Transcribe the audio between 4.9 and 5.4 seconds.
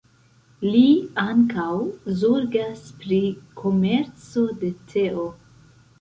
teo.